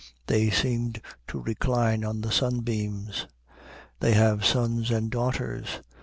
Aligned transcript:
They 0.25 0.49
seemed 0.49 0.99
to 1.27 1.39
recline 1.39 2.03
on 2.03 2.21
the 2.21 2.31
sunbeams. 2.31 3.27
They 3.99 4.15
have 4.15 4.43
sons 4.43 4.89
and 4.89 5.11
daughters. 5.11 5.79